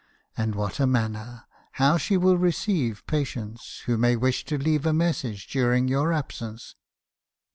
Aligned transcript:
And 0.35 0.55
what 0.55 0.79
a 0.79 0.87
manner 0.87 1.43
I 1.43 1.43
How 1.73 1.97
she 1.99 2.17
will 2.17 2.35
receive 2.39 3.05
patients, 3.05 3.81
who 3.85 3.99
may 3.99 4.15
wish 4.15 4.43
to 4.45 4.57
leave 4.57 4.87
a 4.87 4.93
message 4.93 5.47
during 5.47 5.87
your 5.87 6.11
absence 6.11 6.73